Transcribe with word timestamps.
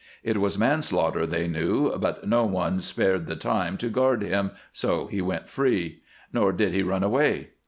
It 0.23 0.37
was 0.37 0.57
manslaughter, 0.57 1.27
they 1.27 1.47
knew, 1.47 1.95
but 1.99 2.27
no 2.27 2.43
one 2.43 2.79
spared 2.79 3.27
the 3.27 3.35
time 3.35 3.77
to 3.77 3.87
guard 3.89 4.23
him, 4.23 4.49
so 4.73 5.05
he 5.05 5.21
went 5.21 5.47
free. 5.47 6.01
Nor 6.33 6.53
did 6.53 6.73
he 6.73 6.81
run 6.81 7.03
away. 7.03 7.51